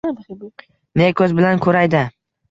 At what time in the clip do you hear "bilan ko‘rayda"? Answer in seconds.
1.41-2.01